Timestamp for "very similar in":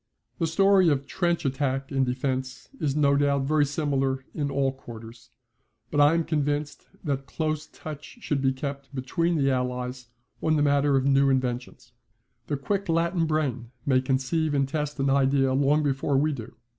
3.43-4.49